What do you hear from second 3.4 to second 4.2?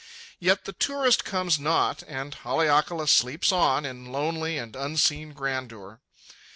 on in